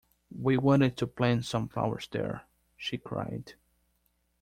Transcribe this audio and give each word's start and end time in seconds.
‘We 0.35 0.57
wanted 0.57 0.97
to 0.97 1.05
plant 1.05 1.45
some 1.45 1.67
flowers 1.67 2.07
there,’ 2.11 2.47
she 2.75 2.97
cried. 2.97 3.53